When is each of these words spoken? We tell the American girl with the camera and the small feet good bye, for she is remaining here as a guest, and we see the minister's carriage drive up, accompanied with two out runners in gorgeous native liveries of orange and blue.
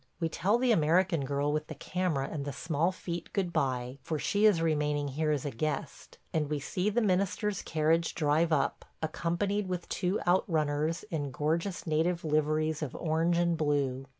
We 0.19 0.29
tell 0.29 0.57
the 0.57 0.71
American 0.71 1.25
girl 1.25 1.53
with 1.53 1.67
the 1.67 1.75
camera 1.75 2.27
and 2.27 2.43
the 2.43 2.51
small 2.51 2.91
feet 2.91 3.31
good 3.33 3.53
bye, 3.53 3.99
for 4.01 4.17
she 4.17 4.47
is 4.47 4.59
remaining 4.59 5.09
here 5.09 5.29
as 5.29 5.45
a 5.45 5.51
guest, 5.51 6.17
and 6.33 6.49
we 6.49 6.59
see 6.59 6.89
the 6.89 7.03
minister's 7.03 7.61
carriage 7.61 8.15
drive 8.15 8.51
up, 8.51 8.83
accompanied 9.03 9.67
with 9.67 9.87
two 9.89 10.19
out 10.25 10.45
runners 10.47 11.03
in 11.11 11.29
gorgeous 11.29 11.85
native 11.85 12.25
liveries 12.25 12.81
of 12.81 12.95
orange 12.95 13.37
and 13.37 13.55
blue. 13.59 14.07